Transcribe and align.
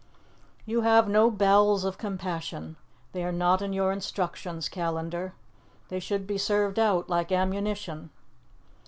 "You 0.65 0.81
have 0.81 1.07
no 1.07 1.29
bowels 1.29 1.83
of 1.85 1.99
compassion. 1.99 2.75
They 3.11 3.23
are 3.23 3.31
not 3.31 3.61
in 3.61 3.71
your 3.71 3.91
instructions, 3.91 4.67
Callandar. 4.67 5.35
They 5.89 5.99
should 5.99 6.25
be 6.25 6.39
served 6.39 6.79
out, 6.79 7.07
like 7.07 7.31
ammunition." 7.31 8.09